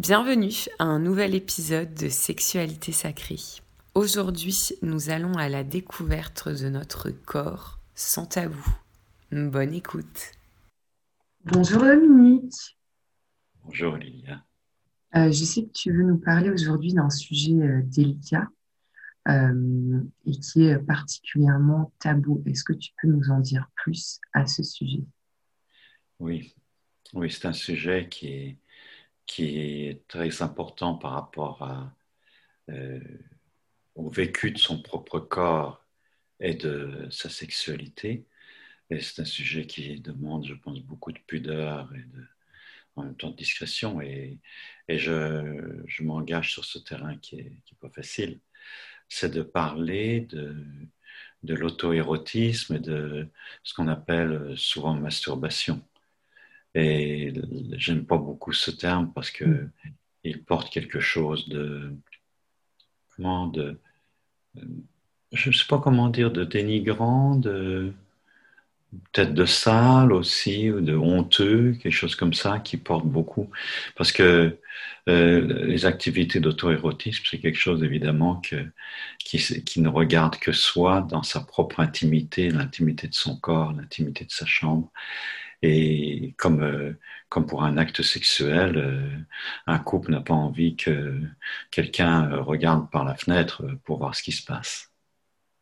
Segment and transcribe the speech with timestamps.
[0.00, 3.36] Bienvenue à un nouvel épisode de Sexualité sacrée.
[3.94, 8.66] Aujourd'hui, nous allons à la découverte de notre corps sans tabou.
[9.30, 10.32] Bonne écoute.
[11.44, 12.78] Bonjour Dominique.
[13.62, 14.42] Bonjour Lilia.
[15.16, 18.48] Euh, je sais que tu veux nous parler aujourd'hui d'un sujet euh, délicat
[19.28, 22.42] euh, et qui est particulièrement tabou.
[22.46, 25.04] Est-ce que tu peux nous en dire plus à ce sujet?
[26.20, 26.54] Oui,
[27.12, 28.56] oui c'est un sujet qui est
[29.30, 31.62] qui est très important par rapport
[32.68, 33.00] euh,
[33.94, 35.86] au vécu de son propre corps
[36.40, 38.26] et de sa sexualité.
[38.90, 42.26] Et c'est un sujet qui demande, je pense, beaucoup de pudeur et de,
[42.96, 44.00] en même temps de discrétion.
[44.00, 44.40] Et,
[44.88, 48.40] et je, je m'engage sur ce terrain qui n'est qui est pas facile.
[49.08, 50.56] C'est de parler de,
[51.44, 53.28] de l'auto-érotisme et de
[53.62, 55.82] ce qu'on appelle souvent masturbation.
[56.74, 57.32] Et
[57.72, 59.70] j'aime pas beaucoup ce terme parce que mm.
[60.24, 61.92] il porte quelque chose de
[63.16, 63.78] comment de
[65.32, 67.92] je ne sais pas comment dire de dénigrant, de
[69.12, 73.48] peut-être de sale aussi ou de honteux, quelque chose comme ça qui porte beaucoup
[73.96, 74.58] parce que
[75.08, 78.66] euh, les activités d'auto-érotisme c'est quelque chose évidemment que,
[79.20, 84.24] qui, qui ne regarde que soi dans sa propre intimité, l'intimité de son corps, l'intimité
[84.24, 84.90] de sa chambre
[85.62, 89.18] et comme, euh, comme pour un acte sexuel, euh,
[89.66, 91.20] un couple n'a pas envie que
[91.70, 94.90] quelqu'un euh, regarde par la fenêtre pour voir ce qui se passe.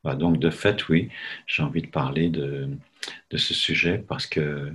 [0.05, 1.11] donc de fait, oui,
[1.47, 2.71] j'ai envie de parler de,
[3.31, 4.73] de ce sujet parce que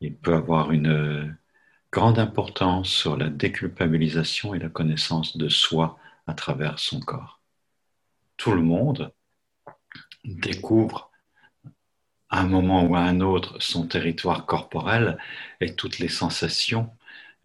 [0.00, 1.36] il peut avoir une
[1.92, 7.40] grande importance sur la déculpabilisation et la connaissance de soi à travers son corps.
[8.36, 9.12] Tout le monde
[10.24, 11.10] découvre
[12.34, 15.18] à un moment ou à un autre son territoire corporel
[15.60, 16.90] et toutes les sensations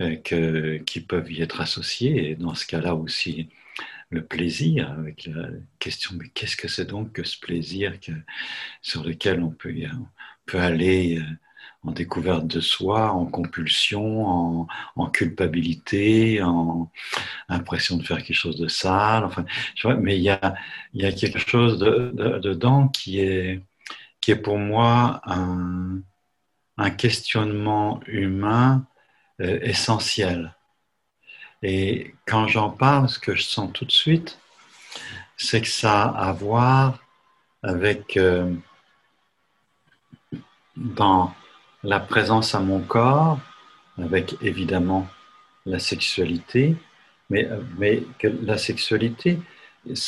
[0.02, 2.32] euh, que, qui peuvent y être associées.
[2.32, 3.50] Et dans ce cas-là aussi,
[4.10, 8.12] le plaisir, avec la question, mais qu'est-ce que c'est donc que ce plaisir que,
[8.82, 10.08] sur lequel on peut, on
[10.48, 11.24] peut aller euh,
[11.84, 16.92] en découverte de soi, en compulsion, en, culpabilité, en
[17.48, 19.24] impression de faire quelque chose de sale.
[19.26, 19.46] Enfin,
[20.00, 20.56] mais il y a,
[20.94, 23.62] y a quelque chose de, de, dedans qui est,
[24.22, 26.02] qui est pour moi un,
[26.98, 28.86] questionnement humain
[29.42, 30.56] euh, essentiel.
[31.62, 34.40] Et quand j'en parle, ce que je sens tout de suite,
[35.36, 37.00] c'est que ça a à voir
[37.62, 38.54] avec euh,
[40.78, 41.34] dans
[41.84, 43.40] la présence à mon corps,
[43.98, 45.08] avec évidemment
[45.66, 46.78] la sexualité,
[47.30, 49.40] mais, mais que la sexualité,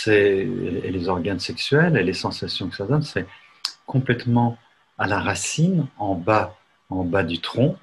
[0.07, 3.28] et les organes sexuels et les sensations que ça donne, c'est
[3.96, 4.57] complètement
[4.97, 6.56] à la racine, en bas,
[6.90, 7.78] en bas du tronc.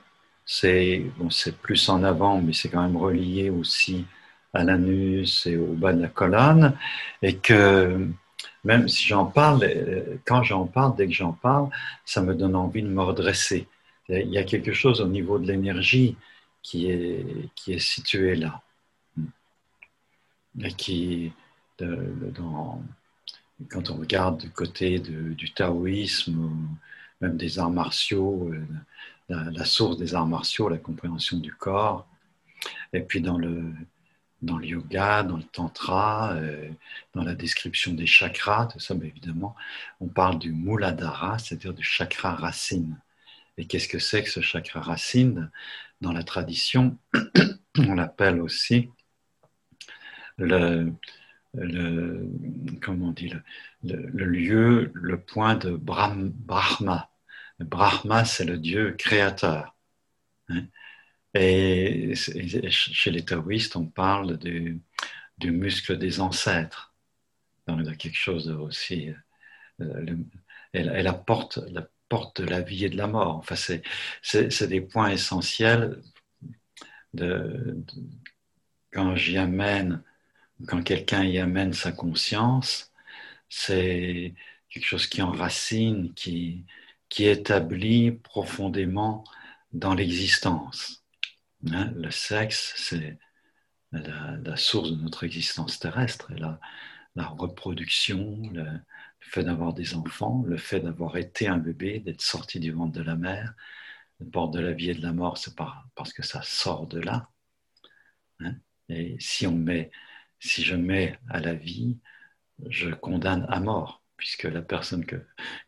[0.46, 1.28] C'est bon,
[1.62, 4.06] plus en avant, mais c'est quand même relié aussi
[4.54, 6.74] à l'anus et au bas de la colonne.
[7.20, 8.08] Et que
[8.64, 9.60] même si j'en parle,
[10.26, 11.68] quand j'en parle, dès que j'en parle,
[12.06, 13.68] ça me donne envie de me redresser.
[14.08, 16.16] Il y a quelque chose au niveau de l'énergie
[16.62, 18.62] qui est, qui est situé là.
[20.64, 21.32] Et qui,
[21.78, 22.82] dans,
[23.70, 26.50] quand on regarde du côté du taoïsme,
[27.20, 28.64] même des arts martiaux, euh,
[29.28, 32.06] la, source des arts martiaux, la compréhension du corps,
[32.92, 33.72] et puis dans le,
[34.42, 36.70] dans le yoga, dans le tantra, euh,
[37.14, 39.56] dans la description des chakras, tout ça, mais évidemment,
[40.00, 42.98] on parle du muladhara, c'est-à-dire du chakra racine.
[43.58, 45.50] Et qu'est-ce que c'est que ce chakra racine?
[46.00, 46.96] Dans la tradition,
[47.78, 48.88] on l'appelle aussi
[50.36, 50.92] le,
[51.60, 52.28] le,
[52.82, 53.32] comment on dit,
[53.84, 57.10] le, lieu, le point de Brahma.
[57.60, 59.76] Brahma, c'est le Dieu créateur.
[60.48, 60.66] Hein.
[61.34, 64.80] Et, chez les taoïstes, on parle du,
[65.38, 66.94] du muscle des ancêtres.
[67.66, 69.12] Donc, il y a quelque chose aussi.
[69.80, 70.16] Euh,
[70.74, 73.36] et, la, porte, la porte de la vie et de la mort.
[73.36, 73.56] Enfin,
[74.22, 76.02] c'est des points essentiels
[77.14, 77.84] de,
[78.92, 80.02] quand j'y amène
[80.66, 82.92] quand quelqu'un y amène sa conscience,
[83.48, 84.34] c'est
[84.68, 86.64] quelque chose qui enracine, qui,
[87.08, 89.24] qui établit profondément
[89.72, 91.04] dans l'existence.
[91.70, 93.18] Hein, le sexe, c'est
[93.92, 96.58] la, source de notre existence terrestre, et la,
[97.16, 98.64] reproduction, le,
[99.20, 103.02] fait d'avoir des enfants, le fait d'avoir été un bébé, d'être sorti du ventre de
[103.02, 103.54] la mère,
[104.20, 105.54] le porte de la vie et de la mort, c'est
[105.94, 107.28] parce que ça sort de là.
[108.40, 108.54] Hein.
[108.88, 109.90] et si on met
[110.40, 111.98] si je mets à la vie,
[112.68, 115.16] je condamne à mort, puisque la personne que,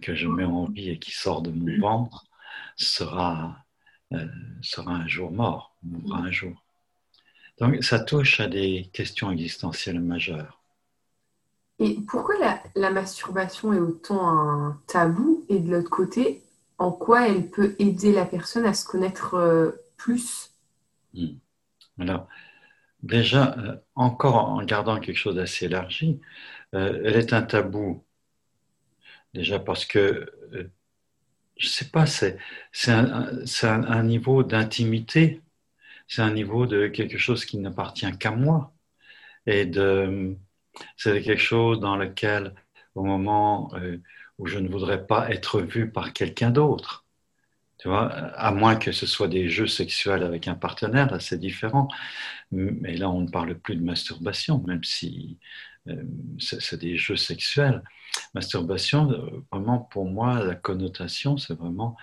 [0.02, 2.24] que je mets en vie et qui sort de mon ventre
[2.76, 3.64] sera,
[4.12, 4.26] euh,
[4.62, 6.64] sera un jour mort, mourra un jour.
[7.58, 10.60] Donc ça touche à des questions existentielles majeures.
[11.78, 12.34] Et pourquoi
[12.74, 16.42] la, masturbation est autant un tabou et de l'autre côté,
[16.78, 20.50] en quoi elle peut aider la personne à se connaître euh, plus?
[21.14, 21.36] Hmm.
[21.98, 22.28] Alors,
[23.02, 26.20] déjà, euh, encore en gardant quelque chose d'assez élargi,
[26.74, 28.04] euh, elle est un tabou.
[29.34, 30.26] Déjà parce que,
[31.56, 32.36] je ne sais pas, c'est
[32.88, 35.42] un, niveau d'intimité
[36.08, 38.74] c'est un niveau de quelque chose qui n'appartient qu'à moi.
[39.46, 39.70] Et
[40.96, 42.54] c'est quelque chose dans lequel,
[42.94, 43.98] au moment euh,
[44.38, 47.06] où je ne voudrais pas être vu par quelqu'un d'autre,
[47.80, 51.38] tu vois, à moins que ce soit des jeux sexuels avec un partenaire, là c'est
[51.38, 51.88] différent.
[52.52, 55.38] Mais là, on ne parle plus de masturbation, même si
[55.88, 56.02] euh,
[56.38, 57.82] c'est des jeux sexuels.
[58.34, 61.96] Masturbation, euh, vraiment pour moi, la connotation, c'est vraiment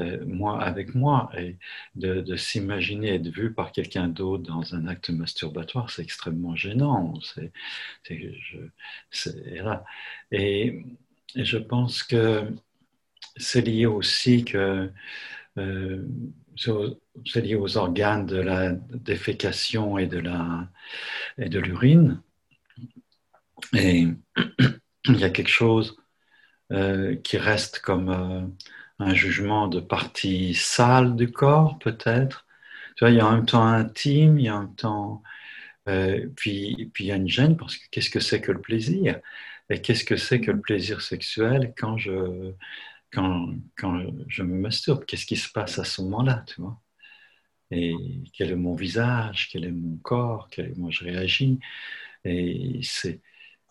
[0.00, 1.30] euh, moi avec moi.
[1.38, 1.58] Et
[1.94, 7.14] de, s'imaginer être vu par quelqu'un d'autre dans un acte masturbatoire, c'est extrêmement gênant.
[7.22, 7.52] C'est,
[9.62, 9.84] là.
[10.30, 10.84] Et,
[11.34, 12.46] je pense que
[13.36, 14.90] c'est lié aussi que
[17.26, 20.68] c'est lié aux organes de la défécation et de la
[21.38, 22.22] et de l'urine
[23.74, 24.06] et
[25.06, 25.96] il y a quelque chose
[26.72, 28.46] euh, qui reste comme euh,
[28.98, 32.46] un jugement de partie sale du corps, peut-être.
[32.96, 35.22] Tu vois, il y a un temps intime, il y a un temps.
[35.88, 38.60] Euh, puis, puis il y a une gêne parce que qu'est-ce que c'est que le
[38.60, 39.20] plaisir?
[39.70, 42.52] Et qu'est-ce que c'est que le plaisir sexuel quand je,
[43.12, 43.54] quand,
[44.28, 46.80] je me masturbe Qu'est-ce qui se passe à ce moment-là, tu vois?
[47.70, 47.94] Et
[48.34, 49.48] quel est mon visage?
[49.50, 50.48] Quel est mon corps?
[50.76, 51.58] Moi, je réagis.
[52.24, 52.80] Et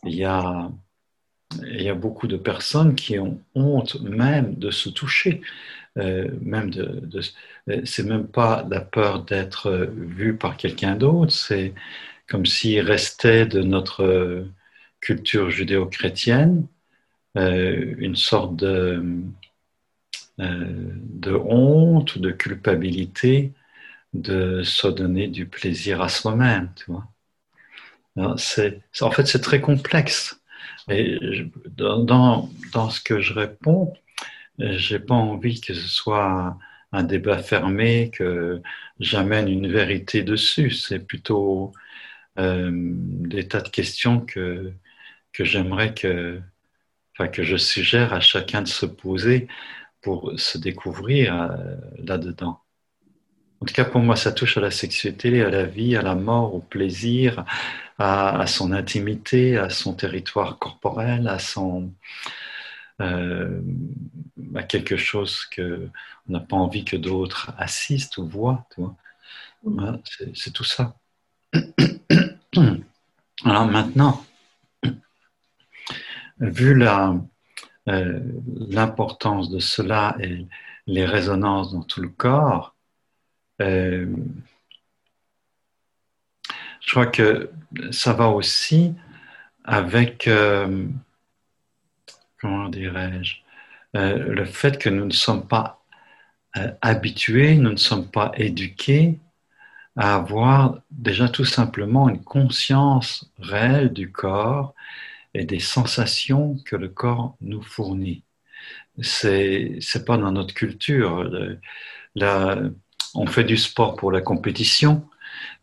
[0.03, 0.71] il y a,
[1.95, 5.41] beaucoup de personnes qui ont honte même de se toucher.
[5.97, 6.71] Euh, même
[7.85, 11.73] c'est même pas la peur d'être vu par quelqu'un d'autre, c'est
[12.27, 14.47] comme s'il restait de notre
[15.01, 16.67] culture judéo-chrétienne
[17.38, 19.04] euh, une sorte de,
[20.39, 23.54] euh, de honte, de culpabilité
[24.13, 26.69] de se donner du plaisir à soi-même,
[28.18, 30.42] en fait, c'est très complexe.
[30.89, 31.18] Et
[31.78, 33.94] dans, dans, ce que je réponds,
[34.60, 36.57] j'ai pas envie que ce soit
[36.92, 38.62] un débat fermé, que
[39.00, 40.72] j'amène une vérité dessus.
[40.72, 41.72] C'est plutôt
[42.39, 44.74] euh, des tas de questions que,
[45.33, 46.42] que j'aimerais que,
[47.13, 49.47] enfin, que je suggère à chacun de se poser
[50.01, 52.59] pour se découvrir euh, là-dedans.
[53.61, 56.15] En tout cas, pour moi, ça touche à la sexualité, à la vie, à la
[56.15, 57.45] mort, au plaisir,
[57.99, 61.93] à, son intimité, à son territoire corporel, à son
[63.01, 63.61] euh,
[64.55, 65.87] à quelque chose que
[66.27, 68.65] on n'a pas envie que d'autres assistent ou voient.
[69.63, 69.97] Mm.
[70.33, 70.95] c'est tout ça.
[73.45, 74.25] Alors maintenant,
[76.41, 78.19] vu euh,
[78.69, 80.47] l'importance de cela et
[80.88, 82.75] les résonances dans tout le corps,
[83.61, 84.07] euh,
[86.81, 87.51] je crois que
[87.91, 88.95] ça va aussi
[89.63, 90.88] avec, euh,
[92.39, 93.35] comment dirais-je,
[93.94, 95.83] le fait que nous ne sommes pas
[96.81, 99.19] habitués, nous ne sommes pas éduqués
[99.97, 104.73] à avoir déjà tout simplement une conscience réelle du corps
[105.33, 108.23] et des sensations que le corps nous fournit.
[109.02, 111.26] C'est c'est pas dans notre culture.
[113.14, 115.07] on fait du sport pour la compétition,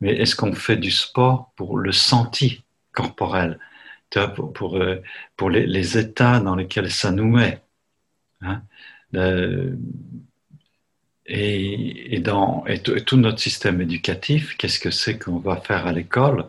[0.01, 3.59] mais est-ce qu'on fait du sport pour le senti corporel,
[4.55, 5.03] pour, euh,
[5.37, 7.63] pour les, les, états dans lesquels ça nous met
[8.41, 8.63] hein?
[11.27, 15.93] et, et, dans, et tout notre système éducatif, qu'est-ce que c'est qu'on va faire à
[15.93, 16.47] l'école?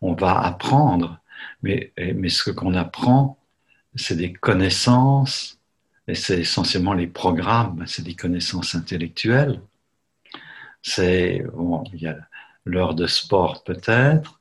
[0.00, 1.18] On va apprendre,
[1.62, 3.38] mais, mais ce qu'on apprend,
[3.94, 5.58] c'est des connaissances,
[6.06, 9.60] et c'est essentiellement les programmes, c'est des connaissances intellectuelles.
[10.82, 12.16] C'est bon, il y a
[12.64, 14.40] l'heure de sport peut-être,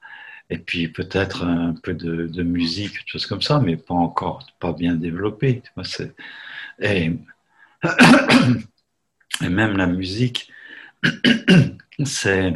[0.50, 4.74] et puis peut-être un peu de, musique, des choses comme ça, mais pas encore, pas
[4.74, 5.62] bien développé.
[9.42, 10.52] Et, même la musique,
[12.06, 12.54] c'est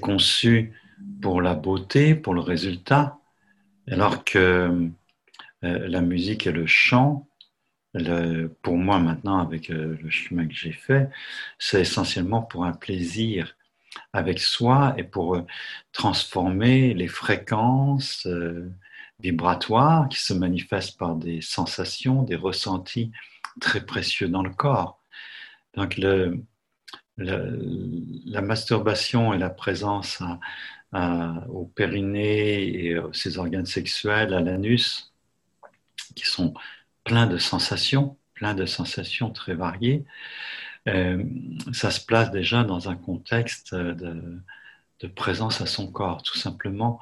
[0.00, 0.72] conçu
[1.20, 3.18] pour la beauté, pour le résultat,
[3.88, 4.90] alors que
[5.64, 7.28] euh, la musique et le chant,
[8.62, 11.10] pour moi maintenant avec euh, le chemin que j'ai fait,
[11.58, 13.56] c'est essentiellement pour un plaisir
[14.12, 15.46] avec soi et pour euh,
[15.92, 18.26] transformer les fréquences
[19.20, 23.12] vibratoires qui se manifestent par des sensations, des ressentis
[23.60, 24.98] très précieux dans le corps.
[25.74, 25.98] Donc
[27.16, 30.22] la, masturbation et la présence
[30.94, 35.12] au périnée et ses organes sexuels, à l'anus,
[36.14, 36.54] qui sont
[37.04, 40.04] pleins de sensations, plein de sensations très variées,
[40.88, 41.22] euh,
[41.72, 44.40] ça se place déjà dans un contexte de,
[45.00, 47.00] de, présence à son corps, tout simplement,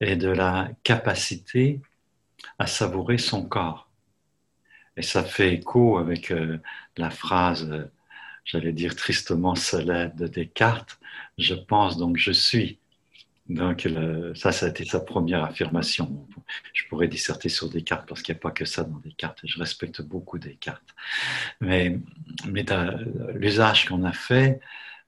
[0.00, 1.80] et de la capacité
[2.58, 3.90] à savourer son corps.
[4.96, 6.58] Et ça fait écho avec euh,
[6.96, 7.84] la phrase, euh,
[8.44, 10.98] j'allais dire tristement célèbre de Descartes,
[11.38, 12.78] je pense donc je suis.
[13.48, 13.88] Donc
[14.34, 16.28] ça, ça a été sa première affirmation.
[16.74, 19.40] Je pourrais disserter sur Descartes parce qu'il n'y a pas que ça dans Descartes.
[19.44, 20.94] Je respecte beaucoup Descartes.
[21.60, 21.98] Mais,
[22.46, 22.64] mais
[23.34, 24.60] l'usage qu'on a fait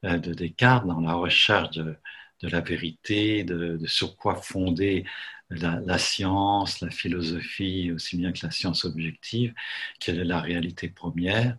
[0.05, 1.97] euh, de Descartes dans la recherche de,
[2.43, 5.05] la vérité, de, sur quoi fonder
[5.51, 9.55] la, science, la philosophie, aussi bien que la science objective,
[9.99, 11.59] quelle est la réalité première?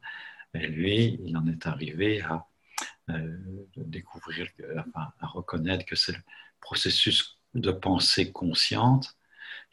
[0.54, 2.48] Lui, il en est arrivé à
[3.16, 3.38] euh,
[3.78, 4.48] découvrir,
[4.94, 6.22] à reconnaître que c'est le
[6.60, 9.16] processus de pensée consciente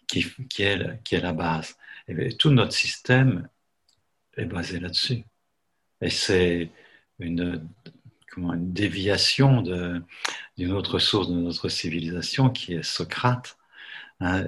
[0.07, 0.21] qui,
[0.59, 1.76] est, qui est la base.
[2.38, 3.49] Tout notre système
[4.37, 5.25] est basé là-dessus.
[6.00, 6.71] Et c'est
[7.18, 7.68] une,
[8.33, 9.62] comment, une déviation
[10.57, 13.59] d'une autre source de notre civilisation qui est Socrate,
[14.21, 14.45] Hein,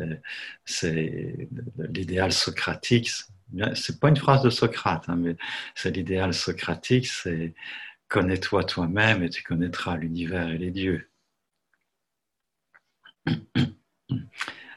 [0.65, 3.11] c'est l'idéal socratique.
[3.75, 5.37] C'est pas une phrase de Socrate, hein, mais
[5.75, 7.55] c'est l'idéal socratique, c'est
[8.11, 11.09] connais-toi toi-même et tu connaîtras l'univers et les dieux.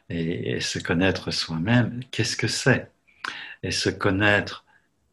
[0.09, 2.91] Et, se connaître soi-même, qu'est-ce que c'est?
[3.63, 4.65] Et se connaître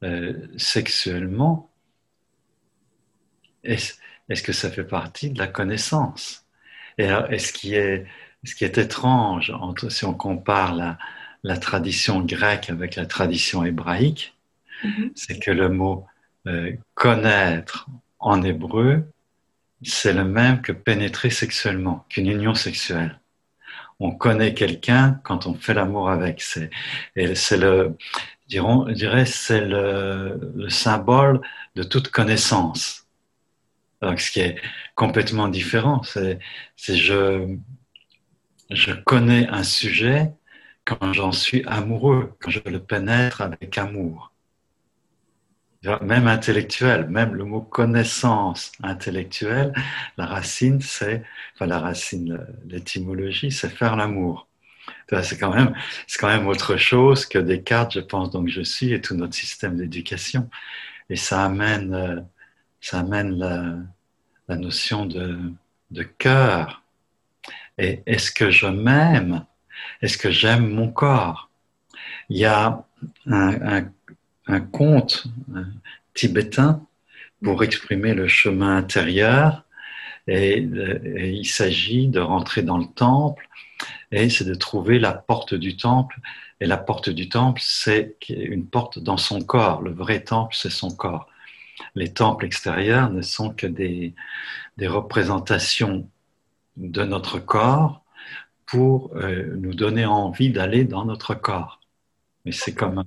[0.02, 1.70] euh, sexuellement,
[3.64, 6.46] est-ce que ça fait partie de la connaissance?
[6.98, 8.06] Et est-ce qui est
[8.44, 10.98] ce qui est étrange, entre, si on compare la,
[11.42, 14.34] la, tradition grecque avec la tradition hébraïque,
[14.82, 15.12] mm-hmm.
[15.14, 16.06] c'est que le mot
[16.46, 17.86] euh, connaître
[18.20, 19.10] en hébreu,
[19.82, 23.20] c'est le même que pénétrer sexuellement, qu'une union sexuelle.
[23.98, 26.40] On connaît quelqu'un quand on fait l'amour avec.
[26.42, 26.70] C'est,
[27.16, 27.96] et c'est le,
[28.48, 28.86] dirons,
[29.26, 31.40] c'est le, le, symbole
[31.76, 33.06] de toute connaissance.
[34.02, 34.56] Donc, ce qui est
[34.94, 36.38] complètement différent, c'est,
[36.76, 37.56] c'est je,
[38.70, 40.32] je connais un sujet
[40.84, 44.32] quand j'en suis amoureux, quand je le pénètre avec amour.
[46.02, 49.72] Même intellectuel, même le mot connaissance intellectuelle,
[50.18, 51.22] la racine, c'est,
[51.54, 54.46] enfin la racine, l'étymologie, c'est faire l'amour.
[55.22, 55.74] C'est quand même,
[56.06, 59.34] c'est quand même autre chose que Descartes, je pense donc je suis et tout notre
[59.34, 60.50] système d'éducation.
[61.08, 62.26] Et ça amène,
[62.80, 66.80] ça amène la, notion de cœur
[67.80, 69.46] et est-ce que je m'aime?
[70.02, 71.50] Est-ce que j'aime mon corps?
[72.28, 72.84] Il y a
[73.26, 73.84] un,
[74.58, 75.28] conte
[76.14, 76.84] tibétain
[77.42, 79.64] pour exprimer le chemin intérieur
[80.26, 83.48] et, il s'agit de rentrer dans le temple
[84.12, 86.20] et c'est de trouver la porte du temple.
[86.60, 89.80] Et la porte du temple, c'est une porte dans son corps.
[89.80, 91.26] Le vrai temple, c'est son corps.
[91.94, 94.14] Les temples extérieurs ne sont que des,
[94.76, 96.08] des représentations
[96.76, 98.02] de notre corps
[98.66, 101.80] pour euh, nous donner envie d'aller dans notre corps.
[102.44, 103.04] Mais c'est comme un,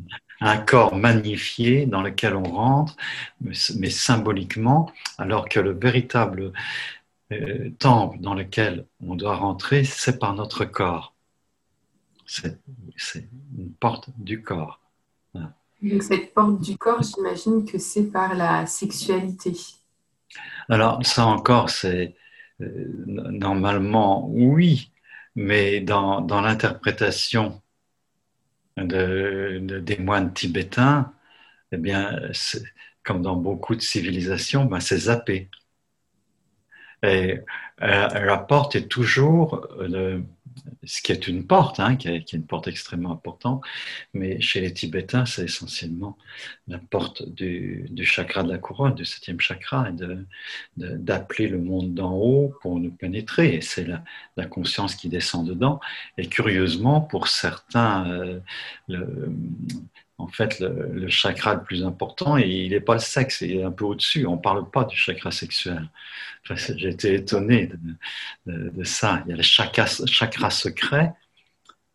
[0.57, 2.95] corps magnifié dans lequel on rentre,
[3.39, 6.53] mais, symboliquement, alors que le véritable
[7.31, 11.13] euh, temple dans lequel on doit rentrer, c'est par notre corps.
[12.25, 12.59] C'est
[13.57, 14.79] une porte du corps.
[15.81, 19.53] Donc cette porte du corps, j'imagine que c'est par la sexualité.
[20.69, 22.15] Alors ça encore, c'est
[22.61, 24.91] euh, normalement, oui,
[25.35, 27.61] mais dans, dans l'interprétation
[28.77, 31.13] de, des moines tibétains,
[31.71, 32.19] eh bien,
[33.03, 35.49] comme dans beaucoup de civilisations, ben, c'est zappé.
[37.03, 37.39] Et
[37.81, 39.67] euh, la porte est toujours
[40.83, 43.63] ce qui est une porte, hein, qui, est, une porte extrêmement importante,
[44.13, 46.17] mais chez les Tibétains, c'est essentiellement
[46.67, 49.93] la porte du, chakra de la couronne, du septième chakra, et
[50.77, 53.61] d'appeler le monde d'en haut pour nous pénétrer.
[53.61, 55.79] C'est la, conscience qui descend dedans.
[56.17, 58.39] Et curieusement, pour certains, euh,
[60.17, 63.63] en fait, le, chakra le plus important, et il n'est pas le sexe, il est
[63.63, 64.25] un peu au-dessus.
[64.27, 65.89] On ne parle pas du chakra sexuel.
[66.43, 67.71] J'ai été étonné
[68.45, 69.23] de, ça.
[69.25, 71.13] Il y a le chakra, secret.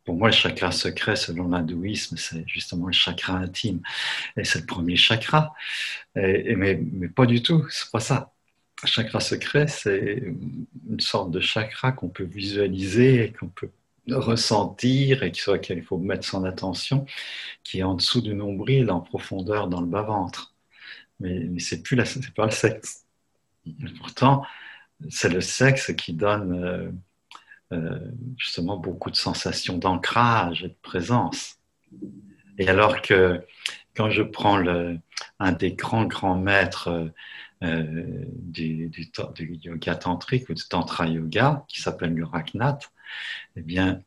[0.04, 3.80] Pour moi, le chakra secret, selon l'hindouisme, c'est justement le chakra intime.
[4.36, 5.54] Et c'est le premier chakra.
[6.16, 8.32] Mais, mais pas du tout, c'est pas ça.
[8.84, 10.22] Chakra secret, c'est
[10.88, 13.70] une sorte de chakra qu'on peut visualiser et qu'on peut
[14.14, 17.06] ressentir et sur lequel il faut mettre son attention,
[17.64, 20.54] qui est en dessous du nombril, en profondeur dans le bas-ventre.
[21.20, 23.06] Mais, mais c'est plus c'est pas le sexe.
[23.98, 24.44] pourtant,
[25.10, 26.90] c'est le sexe qui donne euh,
[27.72, 27.98] euh,
[28.36, 31.58] justement beaucoup de sensations d'ancrage et de présence.
[32.58, 33.44] Et alors que
[33.94, 34.62] quand je prends
[35.40, 37.12] un des grands, grands maîtres
[37.64, 38.90] euh, du,
[39.64, 42.92] yoga tantrique ou du tantra yoga, qui s'appelle le Raknath,
[43.56, 44.02] eh bien,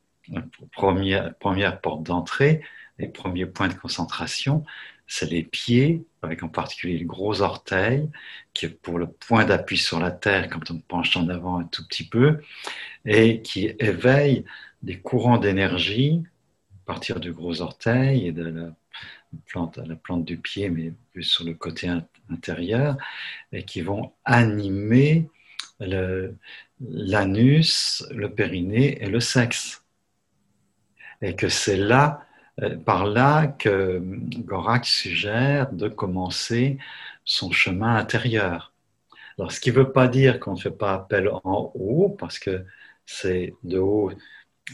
[0.71, 2.61] première, première porte d'entrée,
[2.97, 4.63] les premiers points de concentration,
[5.07, 8.09] c'est les pieds, avec en particulier le gros orteil,
[8.53, 11.65] qui est pour le point d'appui sur la terre quand on penche en avant un
[11.65, 12.39] tout petit peu,
[13.05, 14.45] et qui éveille
[14.83, 16.23] des courants d'énergie
[16.73, 18.69] à partir du gros orteil et de la
[19.47, 21.89] plante, la plante du pied, mais plus sur le côté
[22.29, 22.95] intérieur,
[23.51, 25.29] et qui vont animer
[26.79, 29.83] l'anus, le périnée et le sexe.
[31.21, 32.25] Et que c'est là
[32.61, 36.77] euh, par là que Gorak suggère de commencer
[37.25, 38.73] son chemin intérieur.
[39.37, 42.39] Alors, ce qui ne veut pas dire qu'on ne fait pas appel en haut, parce
[42.39, 42.65] que
[43.05, 44.11] c'est de haut,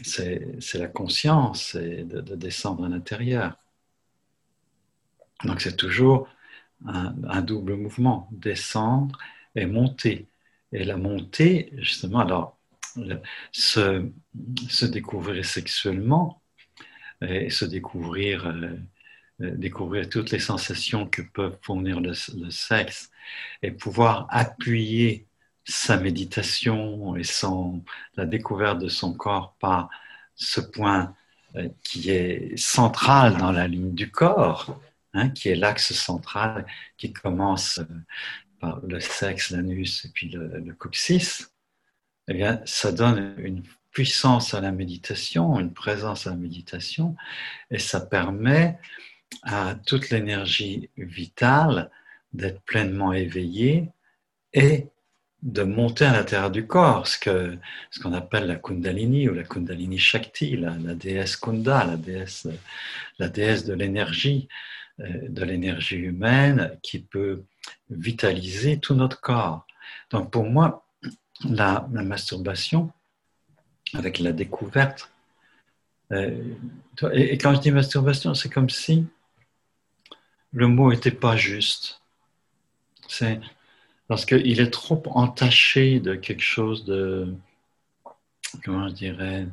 [0.02, 3.56] c'est la conscience, c'est de, descendre à l'intérieur.
[5.44, 6.28] Donc, c'est toujours
[6.86, 9.18] un, double mouvement, descendre
[9.54, 10.27] et monter.
[10.72, 12.58] Et la montée, justement, alors,
[13.52, 14.10] se,
[14.68, 16.42] se découvrir sexuellement,
[17.22, 18.76] et se découvrir, euh,
[19.40, 22.14] euh, découvrir toutes les sensations que peuvent fournir le,
[22.50, 23.10] sexe
[23.62, 25.26] et pouvoir appuyer
[25.64, 27.84] sa méditation et son,
[28.16, 29.90] la découverte de son corps par
[30.34, 31.14] ce point
[31.56, 34.80] euh, qui est central dans la ligne du corps,
[35.14, 37.80] hein, qui est l'axe central qui commence
[38.60, 41.52] par le sexe, l'anus et puis le, coccyx,
[42.28, 47.16] eh bien, ça donne une puissance à la méditation, une présence à la méditation,
[47.70, 48.78] et ça permet
[49.42, 51.90] à toute l'énergie vitale
[52.32, 53.90] d'être pleinement éveillée
[54.52, 54.86] et
[55.42, 57.58] de monter à l'intérieur du corps, ce qu'on
[57.90, 62.48] ce appelle la Kundalini ou la Kundalini Shakti, la, déesse Kunda, la déesse,
[63.18, 64.48] la déesse de l'énergie,
[65.00, 67.44] euh, de l'énergie humaine qui peut
[67.90, 69.66] vitaliser tout notre corps.
[70.10, 70.86] Donc pour moi,
[71.44, 72.92] la, masturbation,
[73.94, 75.10] avec la découverte.
[76.12, 76.54] Euh,
[77.12, 79.06] et, quand je dis masturbation, c'est comme si
[80.52, 82.00] le mot n'était pas juste.
[83.08, 83.40] C'est
[84.08, 87.34] parce qu'il est trop entaché de quelque chose de,
[88.64, 89.46] comment je dirais,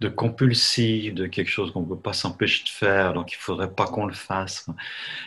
[0.00, 3.40] de compulsif, de quelque chose qu'on ne peut pas s'empêcher de faire, donc il ne
[3.40, 4.66] faudrait pas qu'on le fasse,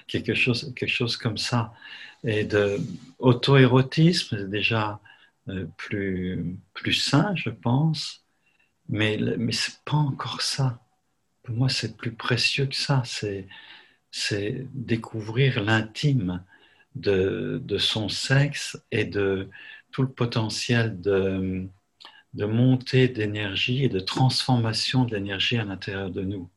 [0.08, 1.74] quelque chose, quelque chose comme ça.
[2.24, 2.80] Et de
[3.20, 5.00] auto-érotisme, déjà
[5.50, 8.26] euh, plus, plus sain, je pense.
[8.90, 10.82] Mais, mais ce n'est pas encore ça.
[11.44, 13.04] Pour moi, c'est plus précieux que ça.
[13.06, 13.48] C'est,
[14.74, 16.44] découvrir l'intime
[16.96, 19.50] de, de, son sexe et de
[19.92, 21.68] tout le potentiel de,
[22.34, 26.50] de montée d'énergie et de transformation de l'énergie à l'intérieur de nous.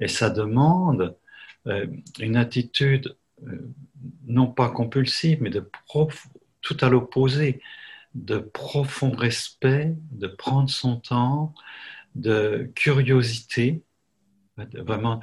[0.00, 1.16] Et ça demande
[1.66, 1.86] euh,
[2.20, 3.16] une attitude
[4.26, 6.28] non pas compulsive, mais de prof,
[6.60, 7.60] tout à l'opposé,
[8.14, 11.54] de profond respect, de prendre son temps,
[12.14, 13.82] de curiosité,
[14.56, 15.20] vraiment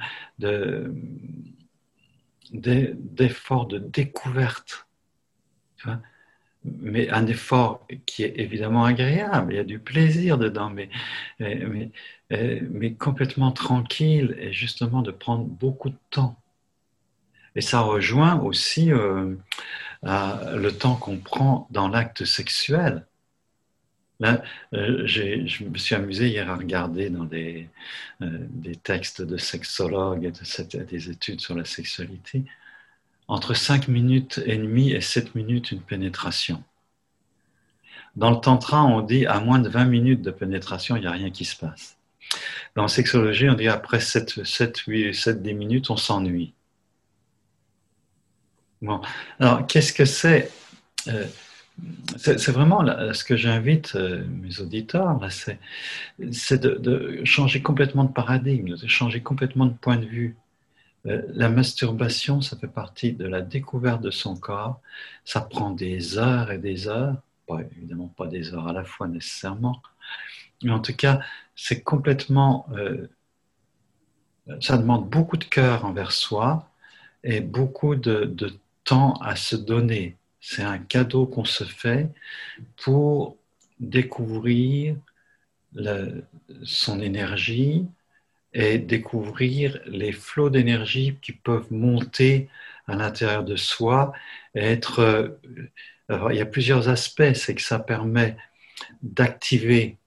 [2.52, 4.86] d'effort de, découverte.
[6.64, 10.88] mais un effort qui est évidemment agréable, il y a du plaisir dedans, mais,
[11.38, 11.90] mais,
[12.30, 16.40] mais complètement tranquille et justement de prendre beaucoup de temps.
[17.56, 19.34] Et ça rejoint aussi euh,
[20.02, 23.06] le temps qu'on prend dans l'acte sexuel.
[24.20, 24.42] Là,
[24.74, 27.68] euh, je me suis amusé hier à regarder dans des,
[28.22, 32.44] euh, des textes de sexologues et de des études sur la sexualité,
[33.26, 36.62] entre 5 minutes et demie et 7 minutes une pénétration.
[38.16, 41.12] Dans le tantra, on dit à moins de 20 minutes de pénétration, il n'y a
[41.12, 41.98] rien qui se passe.
[42.74, 46.54] Dans la sexologie, on dit après 7, 7, 8, 7 10 minutes, on s'ennuie.
[48.82, 49.00] Bon,
[49.40, 50.50] alors qu'est-ce que c'est
[51.08, 51.26] euh,
[52.18, 52.84] C'est vraiment
[53.14, 55.18] ce que j'invite euh, mes auditeurs,
[56.30, 60.36] c'est de, changer complètement de paradigme, de changer complètement de point de vue.
[61.06, 64.80] Euh, la masturbation, ça fait partie de la découverte de son corps.
[65.24, 67.16] Ça prend des heures et des heures,
[67.78, 69.80] évidemment pas des heures à la fois nécessairement,
[70.62, 71.20] mais en tout cas,
[71.54, 72.68] c'est complètement.
[74.60, 76.68] ça demande beaucoup de cœur envers soi
[77.24, 78.52] et beaucoup de, de
[78.86, 80.16] temps à se donner.
[80.40, 82.08] C'est un cadeau qu'on se fait
[82.82, 83.36] pour
[83.78, 84.96] découvrir
[86.62, 87.86] son énergie
[88.54, 92.48] et découvrir les flots d'énergie qui peuvent monter
[92.86, 94.12] à l'intérieur de soi
[94.54, 95.38] être
[96.08, 97.34] il y a plusieurs aspects.
[97.34, 98.36] C'est que ça permet
[99.02, 99.98] d'activer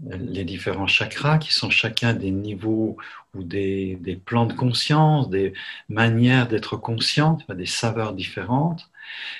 [0.00, 2.96] les différents chakras qui sont chacun des niveaux
[3.34, 5.52] ou des, des plans de conscience, des
[5.88, 8.90] manières d'être consciente, des saveurs différentes.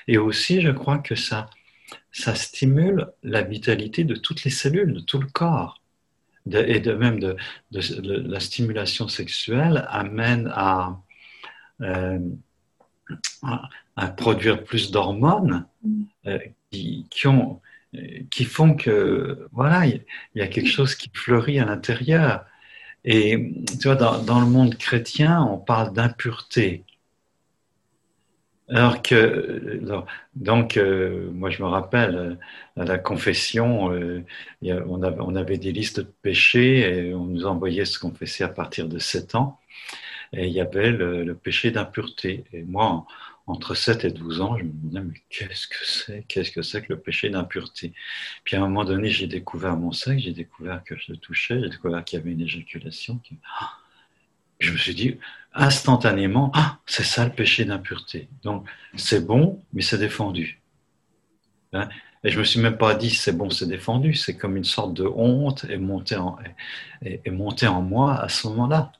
[0.08, 1.48] Et aussi, je crois que ça,
[2.12, 5.80] ça stimule la vitalité de toutes les cellules, de tout le corps.
[6.50, 7.36] et de même de,
[7.70, 11.00] la stimulation sexuelle amène à,
[11.82, 12.18] euh,
[14.16, 15.66] produire plus d'hormones
[16.26, 16.38] euh,
[16.70, 17.60] qui, ont
[18.30, 20.02] qui font que voilà, il
[20.34, 22.44] y a quelque chose qui fleurit à l'intérieur.
[23.04, 26.84] Et tu vois, dans, le monde chrétien, on parle d'impureté.
[28.68, 29.80] Alors que,
[30.34, 32.38] donc, euh, moi je me rappelle,
[32.76, 34.24] à la confession, euh,
[34.62, 38.48] on, avait, on, avait, des listes de péchés et on nous envoyait se confesser à
[38.48, 39.58] partir de 7 ans.
[40.34, 42.44] Et il y avait le, le péché d'impureté.
[42.52, 43.06] Et moi,
[43.48, 46.24] entre 7 et 12 ans, je me disais, mais qu'est-ce que c'est?
[46.28, 47.94] Qu'est-ce que c'est que le péché d'impureté?
[48.44, 51.58] Puis à un moment donné, j'ai découvert mon sexe, j'ai découvert que je le touchais,
[51.60, 53.20] j'ai découvert qu'il y avait une éjaculation.
[53.58, 53.70] Ah!
[54.60, 55.16] Je me suis dit
[55.54, 58.28] instantanément, ah, c'est ça le péché d'impureté.
[58.42, 60.60] Donc c'est bon, mais c'est défendu.
[61.72, 61.88] Hein?
[62.24, 64.14] et je me suis même pas dit c'est bon, c'est défendu.
[64.14, 66.36] C'est comme une sorte de honte monter en,
[67.02, 68.92] et, et en moi à ce moment-là.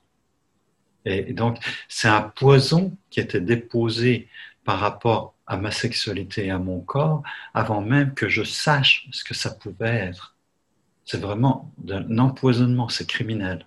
[1.08, 4.28] Et donc, c'est un poison qui était déposé
[4.64, 7.22] par rapport à ma sexualité et à mon corps
[7.54, 10.36] avant même que je sache ce que ça pouvait être.
[11.04, 13.64] C'est vraiment un empoisonnement, c'est criminel.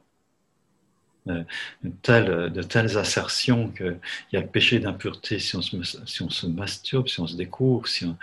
[1.27, 1.43] Euh,
[1.83, 3.99] de telles assertions qu'il
[4.33, 8.05] y a le péché d'impureté si, si on se masturbe, si on se découvre, si
[8.05, 8.17] on,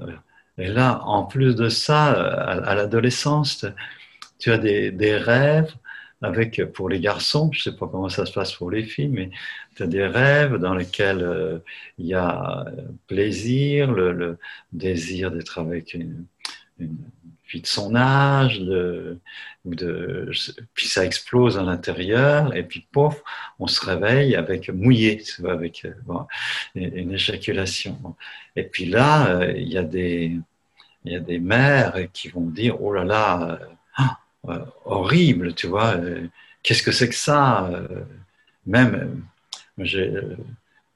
[0.00, 0.16] euh,
[0.58, 3.66] et là, en plus de ça, à, l'adolescence,
[4.38, 5.74] tu as des, des rêves
[6.22, 9.08] avec, pour les garçons, je ne sais pas comment ça se passe pour les filles,
[9.08, 9.30] mais
[9.76, 11.58] tu as des rêves dans lesquels euh,
[11.98, 12.64] il y a
[13.06, 14.38] plaisir, le,
[14.72, 16.26] désir d'être avec une,
[17.44, 18.62] fille de son âge,
[20.74, 23.22] puis ça explose à l'intérieur, et puis pouf,
[23.58, 26.24] on se réveille avec mouillé, avec euh,
[26.74, 28.16] une, éjaculation.
[28.56, 30.38] Et puis là, euh, il y a des
[31.04, 33.66] il y a des mères qui vont dire oh là là euh,
[34.84, 35.96] horrible, tu vois.
[35.96, 36.28] Euh,
[36.62, 38.04] qu'est-ce que c'est que ça euh,
[38.66, 39.24] Même,
[39.78, 40.12] j'ai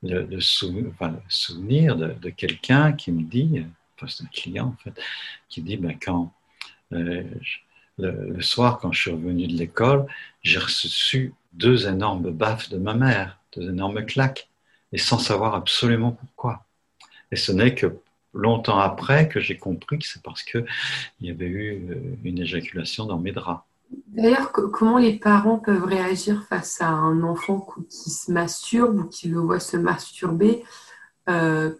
[0.02, 3.64] le, souvenir de, quelqu'un qui me dit,
[3.96, 5.00] enfin c'est un client en fait,
[5.48, 6.32] qui dit ben, quand
[6.90, 7.24] le,
[8.40, 10.06] soir, quand je suis revenu de l'école,
[10.42, 14.48] j'ai reçu deux énormes baffes de ma mère, deux énormes claques,
[14.92, 16.64] et sans savoir absolument pourquoi.
[17.32, 17.98] Et ce n'est que
[18.36, 20.66] longtemps après que j'ai compris que c'est parce qu'il
[21.20, 23.64] y avait eu euh, une éjaculation dans mes draps.
[24.08, 29.28] D'ailleurs, comment les parents peuvent réagir face à un enfant qui se masturbe ou qui
[29.28, 30.64] le voit se masturber
[31.28, 31.72] euh,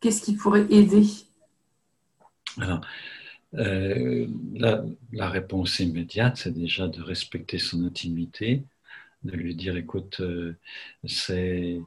[0.00, 1.06] Qu'est-ce qui pourrait aider?
[2.58, 2.80] Alors,
[3.54, 8.64] euh, la, réponse immédiate, c'est déjà de respecter son intimité,
[9.22, 10.20] de lui dire, écoute,
[11.04, 11.84] c'est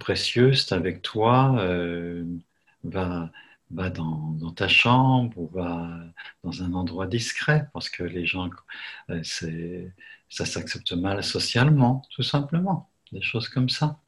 [0.00, 1.54] précieux, c'est avec toi,
[2.84, 3.30] va,
[3.70, 5.98] va dans, ta chambre ou va
[6.44, 8.50] dans un endroit discret parce que les gens,
[9.10, 9.22] euh,
[10.28, 14.00] ça s'accepte mal socialement, tout simplement, des choses comme ça.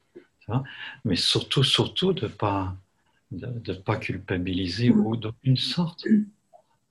[1.05, 2.75] Mais surtout, surtout de ne pas,
[3.31, 6.05] de, pas culpabiliser ou d'aucune sorte.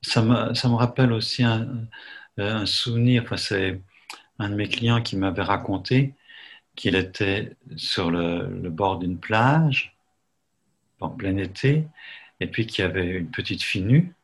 [0.02, 1.86] Ça me, ça me rappelle aussi un,
[2.36, 3.82] un souvenir, enfin, c'est
[4.38, 6.14] un de mes clients qui m'avait raconté
[6.76, 9.97] qu'il était sur le, le bord d'une plage
[11.00, 11.84] en plein été,
[12.40, 14.14] et puis qui avait une petite fille nue,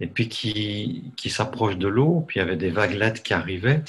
[0.00, 3.82] et puis qui, qui s'approche de l'eau, puis il y avait des vaguelettes qui arrivaient,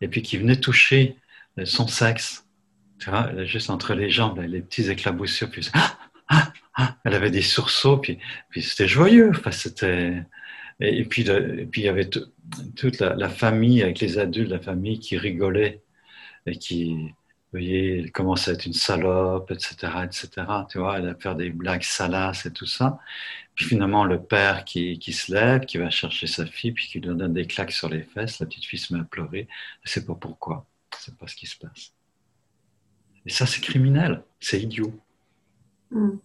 [0.00, 1.16] et puis qui venaient toucher
[1.64, 2.46] son sexe,
[2.98, 7.30] tu vois, juste entre les jambes, les petits éclaboussures, puis ah, ah, ah, elle avait
[7.30, 8.18] des sursauts, puis,
[8.50, 10.22] puis c'était joyeux, enfin, c'était...
[10.80, 14.58] Et, puis, et puis il y avait toute la, la, famille, avec les adultes, la
[14.58, 15.82] famille qui rigolait
[16.46, 17.14] et qui,
[17.54, 20.28] voyez, elle commence à être une salope, etc., etc.
[20.68, 22.98] Tu vois, elle va faire des blagues salaces et tout ça.
[23.54, 26.98] Puis finalement, le père qui, qui se lève, qui va chercher sa fille, puis qui
[26.98, 29.40] lui donne des claques sur les fesses, la petite fille se met à pleurer.
[29.40, 29.46] Elle
[29.86, 30.66] ne sait pas pourquoi.
[30.92, 31.92] Elle ne sait pas ce qui se passe.
[33.26, 34.22] Et ça, c'est criminel.
[34.40, 34.92] C'est idiot.
[35.90, 36.16] Mm.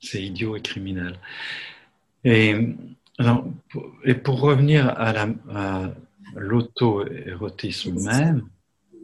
[0.00, 1.18] C'est idiot et criminel.
[2.24, 2.56] Et,
[4.04, 5.26] et pour revenir à
[6.34, 8.48] l'auto-érotisme même,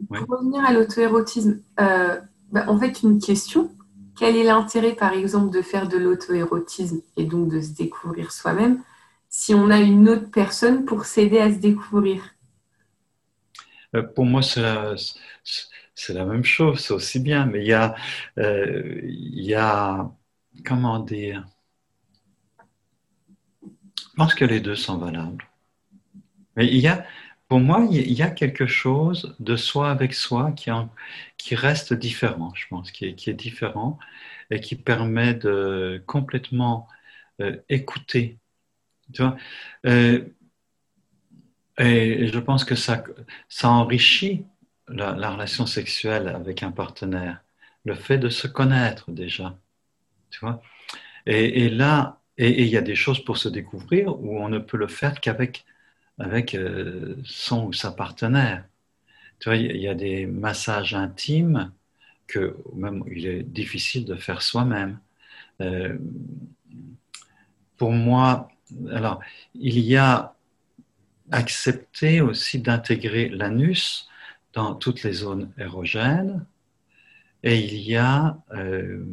[0.07, 2.19] pour revenir à l'auto-érotisme, euh,
[2.51, 3.71] bah, en fait, une question.
[4.17, 8.81] Quel est l'intérêt, par exemple, de faire de l'auto-érotisme et donc de se découvrir soi-même
[9.29, 12.23] si on a une autre personne pour s'aider à se découvrir?
[13.95, 14.63] Euh, Pour moi, c'est
[15.99, 17.45] c'est la même chose, c'est aussi bien.
[17.45, 17.93] Mais il y a,
[18.37, 20.09] euh, il y a,
[20.65, 21.45] comment dire,
[23.61, 25.45] je pense que les deux sont valables.
[26.55, 27.05] Mais il y a,
[27.49, 32.67] pour moi, il y a quelque chose de soi avec soi qui, reste différent, je
[32.69, 33.99] pense, qui est, différent
[34.51, 36.87] et qui permet de complètement
[37.41, 38.37] euh, écouter.
[39.13, 39.37] Tu vois
[39.87, 40.23] euh,
[41.79, 43.03] et je pense que ça,
[43.63, 44.45] enrichit
[44.87, 47.41] la, relation sexuelle avec un partenaire,
[47.85, 49.57] le fait de se connaître déjà.
[50.29, 50.61] Tu vois
[51.25, 54.77] et, là, et il y a des choses pour se découvrir où on ne peut
[54.77, 55.65] le faire qu'avec
[56.19, 58.65] avec euh, son ou sa partenaire.
[59.39, 61.71] Tu vois, il y a des massages intimes
[62.27, 64.99] que même il est difficile de faire soi-même.
[65.61, 65.97] Euh,
[67.77, 68.49] pour moi,
[68.91, 69.21] alors,
[69.55, 70.35] il y a
[71.31, 74.09] accepter aussi d'intégrer l'anus
[74.53, 76.45] dans toutes les zones érogènes.
[77.43, 79.05] Et il y a, euh,